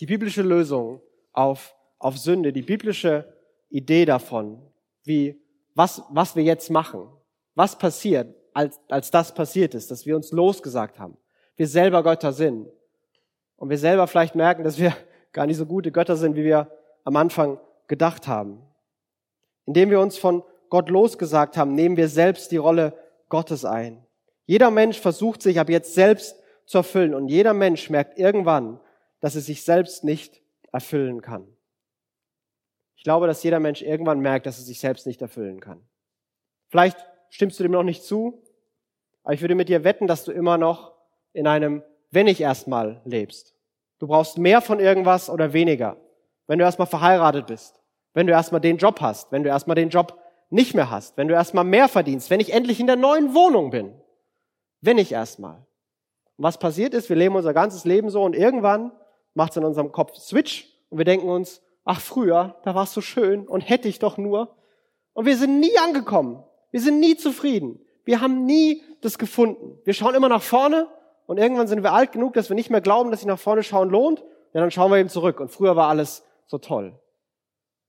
[0.01, 3.31] Die biblische Lösung auf, auf Sünde, die biblische
[3.69, 4.61] Idee davon,
[5.03, 5.39] wie,
[5.75, 7.07] was, was wir jetzt machen,
[7.55, 11.17] was passiert, als, als das passiert ist, dass wir uns losgesagt haben,
[11.55, 12.67] wir selber Götter sind
[13.57, 14.95] und wir selber vielleicht merken, dass wir
[15.33, 16.71] gar nicht so gute Götter sind, wie wir
[17.03, 18.61] am Anfang gedacht haben.
[19.65, 22.93] Indem wir uns von Gott losgesagt haben, nehmen wir selbst die Rolle
[23.27, 24.03] Gottes ein.
[24.45, 26.35] Jeder Mensch versucht sich ab jetzt selbst
[26.65, 28.79] zu erfüllen und jeder Mensch merkt irgendwann,
[29.19, 31.47] dass er sich selbst nicht erfüllen kann.
[32.99, 35.81] Ich glaube, dass jeder Mensch irgendwann merkt, dass er sich selbst nicht erfüllen kann.
[36.67, 36.97] Vielleicht
[37.29, 38.43] stimmst du dem noch nicht zu,
[39.23, 40.91] aber ich würde mit dir wetten, dass du immer noch
[41.31, 41.81] in einem
[42.11, 43.55] wenn ich erstmal lebst.
[43.99, 45.95] Du brauchst mehr von irgendwas oder weniger.
[46.45, 47.79] Wenn du erstmal verheiratet bist,
[48.13, 51.29] wenn du erstmal den Job hast, wenn du erstmal den Job nicht mehr hast, wenn
[51.29, 53.93] du erstmal mehr verdienst, wenn ich endlich in der neuen Wohnung bin.
[54.81, 55.65] Wenn ich erstmal.
[56.35, 58.91] Und was passiert ist, wir leben unser ganzes Leben so und irgendwann
[59.35, 62.93] macht es in unserem Kopf Switch und wir denken uns, ach früher, da war es
[62.93, 64.55] so schön und hätte ich doch nur.
[65.13, 66.43] Und wir sind nie angekommen.
[66.69, 67.79] Wir sind nie zufrieden.
[68.05, 69.79] Wir haben nie das gefunden.
[69.85, 70.87] Wir schauen immer nach vorne
[71.25, 73.63] und irgendwann sind wir alt genug, dass wir nicht mehr glauben, dass sich nach vorne
[73.63, 74.19] schauen lohnt.
[74.53, 75.39] Ja, dann schauen wir eben zurück.
[75.39, 76.93] Und früher war alles so toll.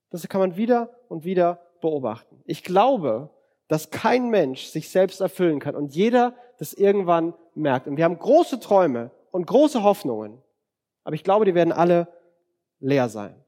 [0.09, 2.41] Das kann man wieder und wieder beobachten.
[2.47, 3.29] Ich glaube,
[3.69, 7.87] dass kein Mensch sich selbst erfüllen kann und jeder das irgendwann merkt.
[7.87, 10.43] Und wir haben große Träume und große Hoffnungen,
[11.05, 12.09] aber ich glaube, die werden alle
[12.79, 13.45] leer sein.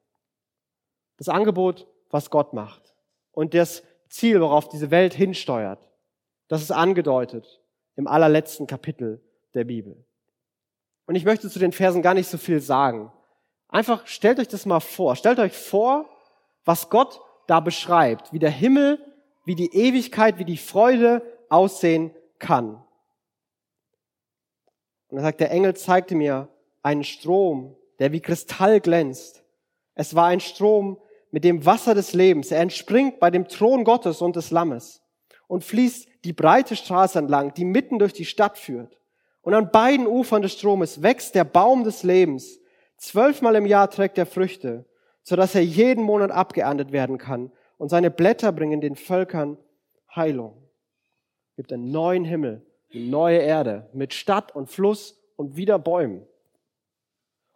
[1.23, 2.97] Das Angebot, was Gott macht
[3.31, 5.89] und das Ziel, worauf diese Welt hinsteuert,
[6.49, 7.63] das ist angedeutet
[7.95, 9.23] im allerletzten Kapitel
[9.55, 10.05] der Bibel.
[11.07, 13.13] Und ich möchte zu den Versen gar nicht so viel sagen.
[13.69, 15.15] Einfach stellt euch das mal vor.
[15.15, 16.11] Stellt euch vor,
[16.65, 18.99] was Gott da beschreibt, wie der Himmel
[19.45, 22.85] wie die Ewigkeit, wie die Freude aussehen kann.
[25.07, 26.49] Und er sagt, der Engel zeigte mir
[26.83, 29.45] einen Strom, der wie Kristall glänzt.
[29.95, 30.99] Es war ein Strom
[31.33, 32.53] mit dem Wasser des Lebens.
[32.53, 35.03] Er entspringt bei dem Thron Gottes und des Lammes
[35.49, 39.01] und fließt die breite Straße entlang, die mitten durch die Stadt führt.
[39.41, 42.61] Und an beiden Ufern des Stromes wächst der Baum des Lebens.
[42.97, 44.85] Zwölfmal im Jahr trägt er Früchte,
[45.25, 49.59] so dass er jeden Monat abgeerntet werden kann und seine Blätter bringen den Völkern
[50.15, 50.63] Heilung.
[51.51, 56.27] Es gibt einen neuen Himmel, eine neue Erde mit Stadt und Fluss und wieder Bäumen.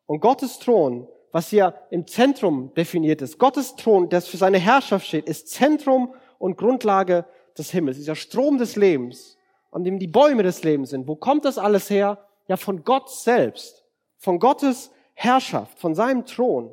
[0.07, 5.07] Und Gottes Thron, was hier im Zentrum definiert ist, Gottes Thron, das für seine Herrschaft
[5.07, 7.25] steht, ist Zentrum und Grundlage
[7.57, 9.37] des Himmels, dieser Strom des Lebens,
[9.71, 11.09] an dem die Bäume des Lebens sind.
[11.09, 12.19] Wo kommt das alles her?
[12.49, 13.85] Ja, von Gott selbst,
[14.17, 16.71] von Gottes Herrschaft, von seinem Thron.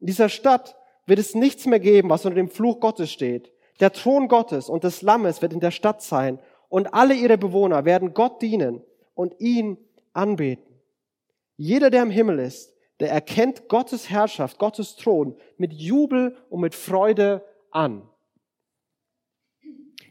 [0.00, 3.50] In dieser Stadt wird es nichts mehr geben, was unter dem Fluch Gottes steht.
[3.80, 7.84] Der Thron Gottes und des Lammes wird in der Stadt sein und alle ihre Bewohner
[7.84, 8.82] werden Gott dienen
[9.14, 9.78] und ihn
[10.12, 10.80] anbeten.
[11.56, 16.74] Jeder, der im Himmel ist, der erkennt Gottes Herrschaft, Gottes Thron mit Jubel und mit
[16.74, 18.08] Freude an.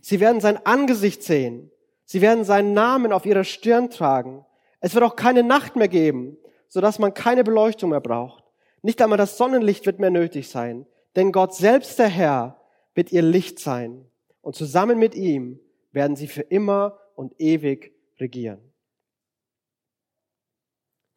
[0.01, 1.71] Sie werden sein Angesicht sehen.
[2.05, 4.45] Sie werden seinen Namen auf ihrer Stirn tragen.
[4.79, 6.37] Es wird auch keine Nacht mehr geben,
[6.69, 8.43] sodass man keine Beleuchtung mehr braucht.
[8.81, 12.61] Nicht einmal das Sonnenlicht wird mehr nötig sein, denn Gott selbst der Herr
[12.93, 14.09] wird ihr Licht sein
[14.41, 15.59] und zusammen mit ihm
[15.91, 18.73] werden sie für immer und ewig regieren.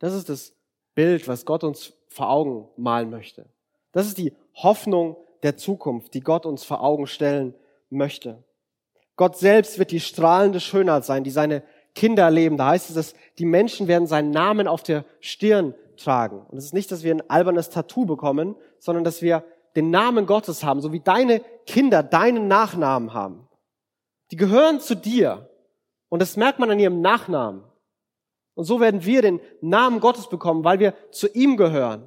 [0.00, 0.54] Das ist das
[1.00, 3.46] Bild, was Gott uns vor Augen malen möchte.
[3.90, 7.54] Das ist die Hoffnung der Zukunft, die Gott uns vor Augen stellen
[7.88, 8.44] möchte.
[9.16, 11.62] Gott selbst wird die strahlende Schönheit sein, die seine
[11.94, 12.58] Kinder erleben.
[12.58, 16.44] Da heißt es, dass die Menschen werden seinen Namen auf der Stirn tragen.
[16.48, 19.42] Und es ist nicht, dass wir ein albernes Tattoo bekommen, sondern dass wir
[19.76, 23.48] den Namen Gottes haben, so wie deine Kinder deinen Nachnamen haben.
[24.32, 25.48] Die gehören zu dir.
[26.10, 27.62] Und das merkt man an ihrem Nachnamen.
[28.60, 32.06] Und so werden wir den Namen Gottes bekommen, weil wir zu ihm gehören.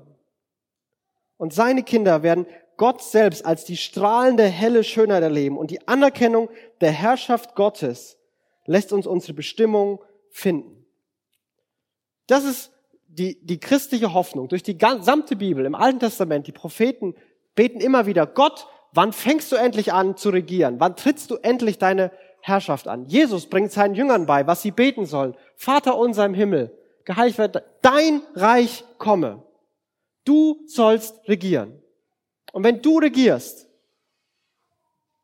[1.38, 2.46] Und seine Kinder werden
[2.78, 5.58] Gott selbst als die strahlende, helle Schönheit erleben.
[5.58, 8.20] Und die Anerkennung der Herrschaft Gottes
[8.68, 10.86] lässt uns unsere Bestimmung finden.
[12.28, 12.72] Das ist
[13.08, 14.48] die, die christliche Hoffnung.
[14.48, 17.16] Durch die gesamte Bibel, im Alten Testament, die Propheten
[17.56, 20.80] beten immer wieder, Gott, wann fängst du endlich an zu regieren?
[20.80, 22.12] Wann trittst du endlich deine
[22.46, 23.06] Herrschaft an?
[23.08, 25.36] Jesus bringt seinen Jüngern bei, was sie beten sollen.
[25.56, 29.44] Vater unser im Himmel, geheiligt wird dein Reich komme.
[30.26, 31.82] Du sollst regieren.
[32.52, 33.68] Und wenn du regierst,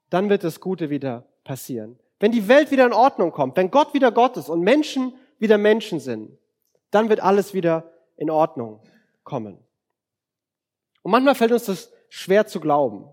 [0.09, 1.99] dann wird das Gute wieder passieren.
[2.19, 5.57] Wenn die Welt wieder in Ordnung kommt, wenn Gott wieder Gott ist und Menschen wieder
[5.57, 6.37] Menschen sind,
[6.91, 8.79] dann wird alles wieder in Ordnung
[9.23, 9.57] kommen.
[11.01, 13.05] Und manchmal fällt uns das schwer zu glauben.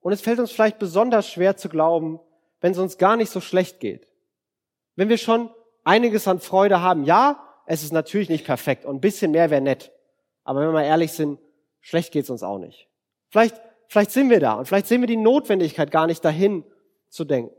[0.00, 2.20] Und es fällt uns vielleicht besonders schwer zu glauben,
[2.64, 4.08] wenn es uns gar nicht so schlecht geht.
[4.96, 5.50] Wenn wir schon
[5.84, 7.04] einiges an Freude haben.
[7.04, 9.92] Ja, es ist natürlich nicht perfekt und ein bisschen mehr wäre nett.
[10.44, 11.38] Aber wenn wir mal ehrlich sind,
[11.82, 12.88] schlecht geht's uns auch nicht.
[13.28, 16.64] Vielleicht, vielleicht sind wir da und vielleicht sehen wir die Notwendigkeit gar nicht dahin
[17.10, 17.54] zu denken.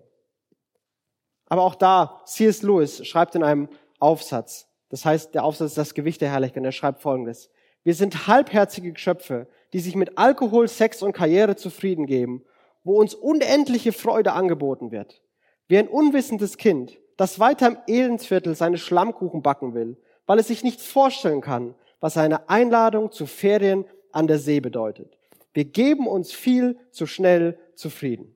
[1.50, 2.64] Aber auch da, C.S.
[2.64, 6.66] Lewis schreibt in einem Aufsatz, das heißt, der Aufsatz ist das Gewicht der Herrlichkeit, und
[6.66, 7.52] er schreibt folgendes.
[7.84, 12.44] Wir sind halbherzige Geschöpfe, die sich mit Alkohol, Sex und Karriere zufrieden geben,
[12.86, 15.22] wo uns unendliche Freude angeboten wird.
[15.68, 20.64] Wie ein unwissendes Kind, das weiter im Elendsviertel seine Schlammkuchen backen will, weil es sich
[20.64, 25.18] nicht vorstellen kann, was eine Einladung zu Ferien an der See bedeutet.
[25.54, 28.36] Wir geben uns viel zu schnell zufrieden.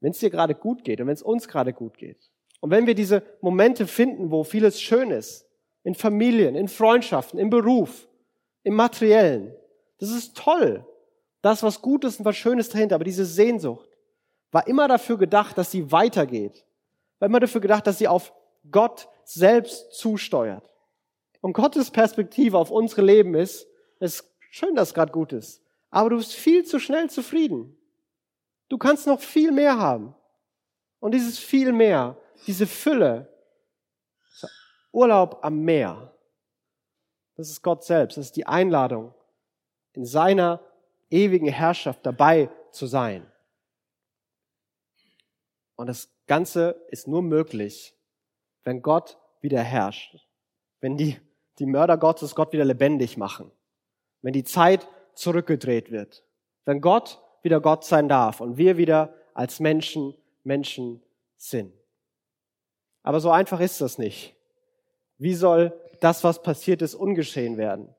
[0.00, 2.30] Wenn es dir gerade gut geht und wenn es uns gerade gut geht
[2.60, 5.48] und wenn wir diese Momente finden, wo vieles schön ist,
[5.84, 8.08] in Familien, in Freundschaften, im Beruf,
[8.62, 9.54] im Materiellen,
[9.98, 10.84] das ist toll.
[11.42, 13.88] Das, was Gutes und was Schönes dahinter, aber diese Sehnsucht
[14.52, 16.64] war immer dafür gedacht, dass sie weitergeht.
[17.18, 18.32] War immer dafür gedacht, dass sie auf
[18.70, 20.72] Gott selbst zusteuert.
[21.40, 23.66] Und Gottes Perspektive auf unsere Leben ist,
[23.98, 27.76] es ist schön, dass gerade gut ist, aber du bist viel zu schnell zufrieden.
[28.68, 30.14] Du kannst noch viel mehr haben.
[31.00, 33.28] Und dieses viel mehr, diese Fülle,
[34.92, 36.14] Urlaub am Meer,
[37.36, 39.12] das ist Gott selbst, das ist die Einladung,
[39.94, 40.60] in seiner
[41.12, 43.30] ewigen Herrschaft dabei zu sein.
[45.76, 47.94] Und das Ganze ist nur möglich,
[48.64, 50.16] wenn Gott wieder herrscht,
[50.80, 51.18] wenn die
[51.58, 53.50] die Mörder Gottes Gott wieder lebendig machen.
[54.22, 56.24] Wenn die Zeit zurückgedreht wird.
[56.64, 61.02] Wenn Gott wieder Gott sein darf und wir wieder als Menschen Menschen
[61.36, 61.72] sind.
[63.02, 64.34] Aber so einfach ist das nicht.
[65.18, 67.94] Wie soll das, was passiert ist, ungeschehen werden?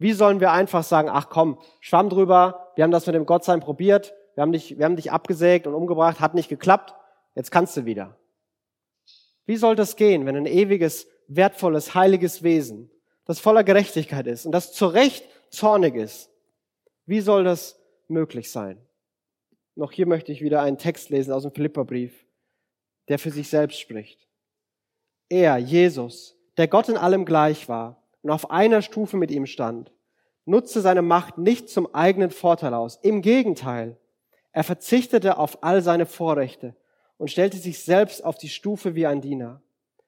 [0.00, 3.60] Wie sollen wir einfach sagen, ach komm, schwamm drüber, wir haben das mit dem Gottsein
[3.60, 6.94] probiert, wir haben dich, wir haben dich abgesägt und umgebracht, hat nicht geklappt,
[7.36, 8.16] jetzt kannst du wieder.
[9.46, 12.90] Wie soll das gehen, wenn ein ewiges wertvolles, heiliges Wesen,
[13.24, 16.30] das voller Gerechtigkeit ist und das zu Recht zornig ist.
[17.06, 18.84] Wie soll das möglich sein?
[19.76, 22.26] Noch hier möchte ich wieder einen Text lesen aus dem Philipperbrief,
[23.08, 24.26] der für sich selbst spricht.
[25.28, 29.92] Er, Jesus, der Gott in allem gleich war und auf einer Stufe mit ihm stand,
[30.44, 32.98] nutzte seine Macht nicht zum eigenen Vorteil aus.
[33.02, 33.96] Im Gegenteil,
[34.52, 36.74] er verzichtete auf all seine Vorrechte
[37.18, 39.62] und stellte sich selbst auf die Stufe wie ein Diener.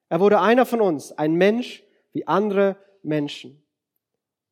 [0.08, 3.62] Er wurde einer von uns, ein Mensch wie andere Menschen.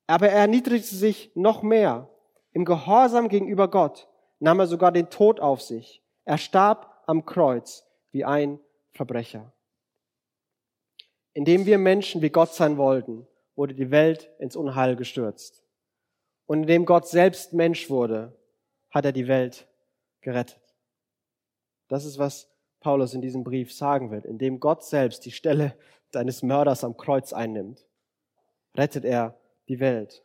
[0.06, 2.08] Aber er erniedrigte sich noch mehr.
[2.52, 6.02] Im Gehorsam gegenüber Gott nahm er sogar den Tod auf sich.
[6.24, 8.58] Er starb am Kreuz wie ein
[8.92, 9.52] Verbrecher.
[11.32, 13.26] Indem wir Menschen wie Gott sein wollten,
[13.60, 15.62] wurde die Welt ins Unheil gestürzt.
[16.46, 18.34] Und indem Gott selbst Mensch wurde,
[18.88, 19.68] hat er die Welt
[20.22, 20.62] gerettet.
[21.86, 22.48] Das ist, was
[22.80, 25.76] Paulus in diesem Brief sagen wird, indem Gott selbst die Stelle
[26.10, 27.86] deines Mörders am Kreuz einnimmt,
[28.78, 30.24] rettet er die Welt.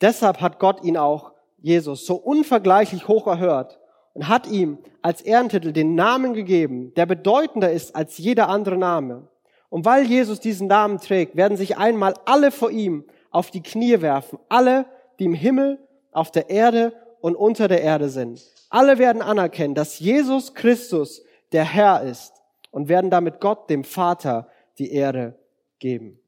[0.00, 3.78] Deshalb hat Gott ihn auch, Jesus, so unvergleichlich hoch erhört
[4.12, 9.28] und hat ihm als Ehrentitel den Namen gegeben, der bedeutender ist als jeder andere Name.
[9.68, 14.00] Und weil Jesus diesen Namen trägt, werden sich einmal alle vor ihm auf die Knie
[14.00, 14.86] werfen, alle,
[15.18, 15.78] die im Himmel,
[16.12, 18.42] auf der Erde und unter der Erde sind.
[18.70, 22.32] Alle werden anerkennen, dass Jesus Christus der Herr ist
[22.70, 24.48] und werden damit Gott, dem Vater,
[24.78, 25.38] die Ehre
[25.78, 26.20] geben.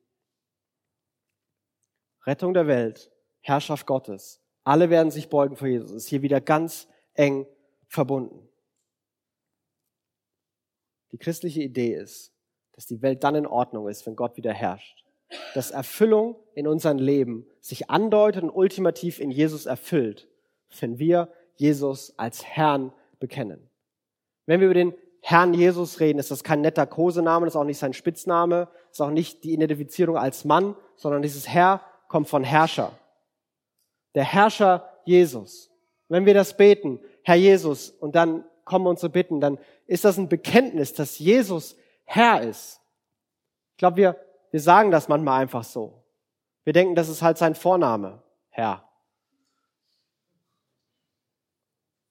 [2.27, 4.41] Rettung der Welt, Herrschaft Gottes.
[4.65, 5.93] Alle werden sich beugen vor Jesus.
[5.93, 7.47] Ist hier wieder ganz eng
[7.87, 8.49] verbunden.
[11.13, 12.33] Die christliche Idee ist,
[12.79, 15.05] dass die Welt dann in Ordnung ist, wenn Gott wieder herrscht.
[15.53, 20.29] Dass Erfüllung in unserem Leben sich andeutet und ultimativ in Jesus erfüllt,
[20.79, 23.69] wenn wir Jesus als Herrn bekennen.
[24.47, 27.65] Wenn wir über den Herrn Jesus reden, ist das kein netter Kosename, das ist auch
[27.65, 32.45] nicht sein Spitzname, ist auch nicht die Identifizierung als Mann, sondern dieses Herr kommt von
[32.45, 32.93] Herrscher.
[34.15, 35.69] Der Herrscher Jesus.
[36.09, 40.29] Wenn wir das beten, Herr Jesus, und dann kommen unsere Bitten, dann ist das ein
[40.29, 41.75] Bekenntnis, dass Jesus
[42.11, 42.81] Herr ist.
[43.73, 44.17] Ich glaube, wir,
[44.51, 46.03] wir sagen das manchmal einfach so.
[46.65, 48.83] Wir denken, das ist halt sein Vorname, Herr.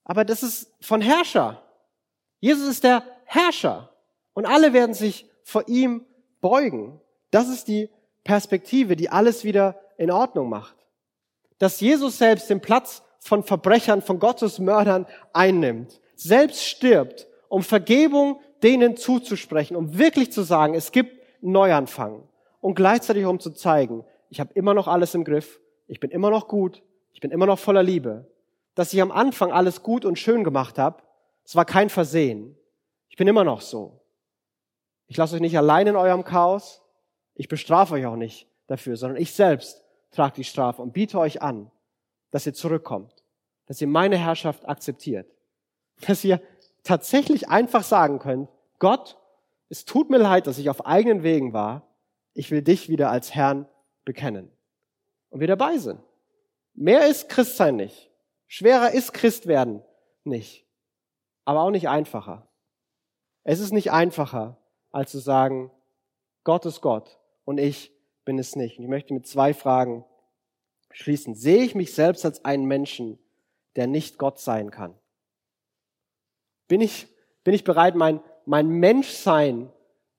[0.04, 1.64] Aber das ist von Herrscher.
[2.40, 3.90] Jesus ist der Herrscher.
[4.36, 6.06] Und alle werden sich vor ihm
[6.42, 7.02] beugen.
[7.32, 7.90] Das ist die
[8.24, 10.76] Perspektive, die alles wieder in Ordnung macht.
[11.58, 18.98] Dass Jesus selbst den Platz von Verbrechern, von Gottesmördern einnimmt, selbst stirbt, um Vergebung denen
[18.98, 22.24] zuzusprechen, um wirklich zu sagen, es gibt Neuanfang
[22.62, 26.30] und gleichzeitig um zu zeigen, ich habe immer noch alles im Griff, ich bin immer
[26.30, 28.28] noch gut, ich bin immer noch voller Liebe.
[28.76, 31.02] Dass ich am Anfang alles gut und schön gemacht habe,
[31.44, 32.56] es war kein Versehen.
[33.10, 34.02] Ich bin immer noch so.
[35.08, 36.84] Ich lasse euch nicht allein in eurem Chaos.
[37.34, 41.42] Ich bestrafe euch auch nicht dafür, sondern ich selbst trage die Strafe und biete euch
[41.42, 41.72] an,
[42.32, 43.24] dass ihr zurückkommt,
[43.66, 45.28] dass ihr meine Herrschaft akzeptiert,
[46.08, 46.42] dass ihr
[46.84, 49.18] tatsächlich einfach sagen könnt, Gott,
[49.70, 51.88] es tut mir leid, dass ich auf eigenen Wegen war.
[52.34, 53.68] Ich will dich wieder als Herrn
[54.06, 54.52] bekennen.
[55.30, 56.00] Und wir dabei sind.
[56.74, 58.12] Mehr ist Christsein nicht.
[58.48, 59.84] Schwerer ist Christwerden
[60.24, 60.68] nicht
[61.48, 62.46] aber auch nicht einfacher.
[63.46, 64.58] Es ist nicht einfacher,
[64.92, 65.72] als zu sagen,
[66.44, 67.94] Gott ist Gott und ich
[68.26, 68.78] bin es nicht.
[68.78, 70.04] Und ich möchte mit zwei Fragen
[70.92, 71.36] schließen.
[71.36, 73.18] Sehe ich mich selbst als einen Menschen,
[73.78, 74.94] der nicht Gott sein kann?
[76.68, 77.08] Bin ich,
[77.44, 79.72] bin ich bereit, mein, mein Menschsein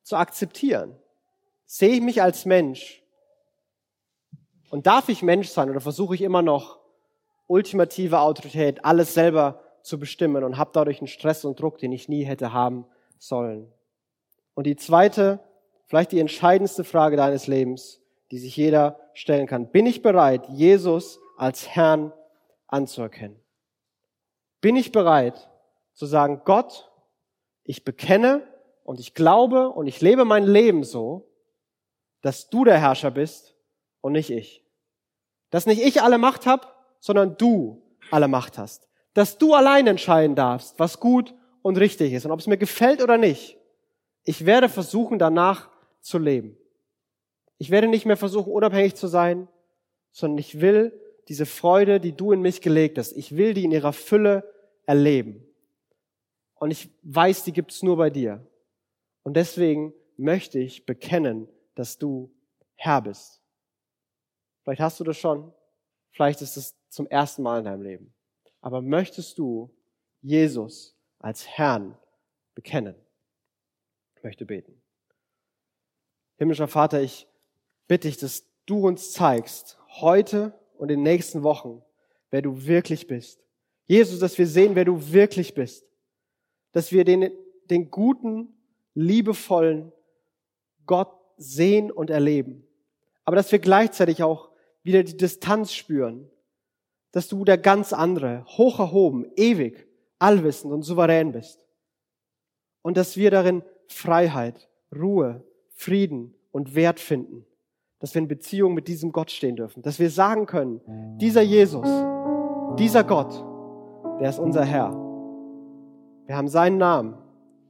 [0.02, 0.96] zu akzeptieren?
[1.66, 3.02] Sehe ich mich als Mensch?
[4.70, 6.78] Und darf ich Mensch sein oder versuche ich immer noch
[7.46, 12.08] ultimative Autorität, alles selber zu bestimmen und habe dadurch einen Stress und Druck, den ich
[12.08, 12.86] nie hätte haben
[13.18, 13.72] sollen.
[14.54, 15.40] Und die zweite,
[15.86, 19.70] vielleicht die entscheidendste Frage deines Lebens, die sich jeder stellen kann.
[19.70, 22.12] Bin ich bereit, Jesus als Herrn
[22.66, 23.40] anzuerkennen?
[24.60, 25.48] Bin ich bereit
[25.98, 26.90] zu sagen, Gott,
[27.64, 28.46] ich bekenne
[28.84, 31.30] und ich glaube und ich lebe mein Leben so,
[32.22, 33.56] dass du der Herrscher bist
[34.00, 34.64] und nicht ich.
[35.50, 36.66] Dass nicht ich alle Macht habe,
[37.00, 42.24] sondern du alle Macht hast dass du allein entscheiden darfst, was gut und richtig ist
[42.24, 43.58] und ob es mir gefällt oder nicht.
[44.22, 46.56] Ich werde versuchen, danach zu leben.
[47.56, 49.48] Ich werde nicht mehr versuchen, unabhängig zu sein,
[50.12, 50.92] sondern ich will
[51.26, 54.44] diese Freude, die du in mich gelegt hast, ich will die in ihrer Fülle
[54.86, 55.44] erleben.
[56.58, 58.46] Und ich weiß, die gibt's nur bei dir.
[59.22, 62.34] Und deswegen möchte ich bekennen, dass du
[62.74, 63.40] Herr bist.
[64.62, 65.52] Vielleicht hast du das schon,
[66.10, 68.14] vielleicht ist es zum ersten Mal in deinem Leben.
[68.60, 69.74] Aber möchtest du
[70.20, 71.96] Jesus als Herrn
[72.54, 72.96] bekennen?
[74.16, 74.82] Ich möchte beten.
[76.36, 77.28] Himmlischer Vater, ich
[77.86, 81.82] bitte dich, dass du uns zeigst, heute und in den nächsten Wochen,
[82.30, 83.44] wer du wirklich bist.
[83.86, 85.87] Jesus, dass wir sehen, wer du wirklich bist.
[86.72, 87.30] Dass wir den,
[87.70, 88.54] den guten,
[88.94, 89.92] liebevollen
[90.86, 92.66] Gott sehen und erleben.
[93.24, 94.50] Aber dass wir gleichzeitig auch
[94.82, 96.30] wieder die Distanz spüren
[97.12, 101.60] dass du der ganz andere, hoch erhoben, ewig, allwissend und souverän bist.
[102.82, 107.44] Und dass wir darin Freiheit, Ruhe, Frieden und Wert finden.
[107.98, 109.82] Dass wir in Beziehung mit diesem Gott stehen dürfen.
[109.82, 110.80] Dass wir sagen können,
[111.18, 111.88] dieser Jesus,
[112.78, 113.44] dieser Gott,
[114.20, 115.07] der ist unser Herr.
[116.28, 117.14] Wir haben seinen Namen,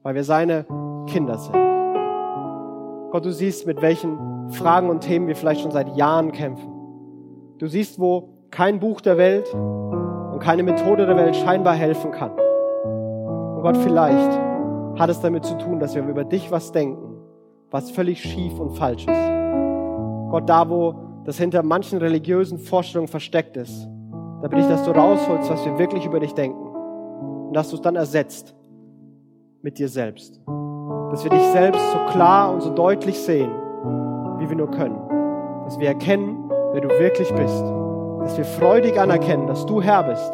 [0.03, 0.67] weil wir seine
[1.07, 1.55] Kinder sind.
[3.13, 6.69] Gott, du siehst, mit welchen Fragen und Themen wir vielleicht schon seit Jahren kämpfen.
[7.59, 12.33] Du siehst, wo kein Buch der Welt und keine Methode der Welt scheinbar helfen kann.
[12.33, 14.41] Und Gott, vielleicht
[14.99, 17.15] hat es damit zu tun, dass wir über dich was denken,
[17.71, 19.31] was völlig schief und falsch ist.
[20.33, 23.87] Gott, da wo das hinter manchen religiösen Vorstellungen versteckt ist,
[24.43, 26.68] da bitte ich, dass du rausholst, was wir wirklich über dich denken.
[27.49, 28.55] Und dass du es dann ersetzt
[29.63, 30.41] mit dir selbst.
[31.11, 33.51] Dass wir dich selbst so klar und so deutlich sehen,
[34.39, 34.99] wie wir nur können.
[35.65, 37.65] Dass wir erkennen, wer du wirklich bist
[38.29, 40.33] dass wir freudig anerkennen, dass du Herr bist.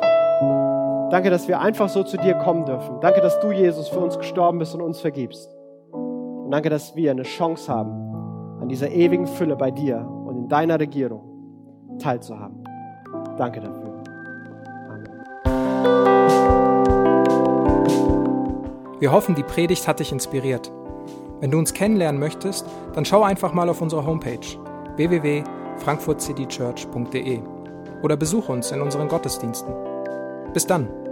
[1.12, 2.98] Danke, dass wir einfach so zu dir kommen dürfen.
[3.00, 5.48] Danke, dass du, Jesus, für uns gestorben bist und uns vergibst.
[5.92, 7.92] Und danke, dass wir eine Chance haben,
[8.60, 11.22] an dieser ewigen Fülle bei dir und in deiner Regierung
[12.00, 12.64] teilzuhaben.
[13.36, 14.02] Danke dafür.
[14.88, 16.23] Amen.
[19.00, 20.72] Wir hoffen, die Predigt hat dich inspiriert.
[21.40, 22.64] Wenn du uns kennenlernen möchtest,
[22.94, 24.38] dann schau einfach mal auf unsere Homepage
[24.96, 27.40] www.frankfurtcitychurch.de
[28.02, 29.74] oder besuche uns in unseren Gottesdiensten.
[30.52, 31.03] Bis dann!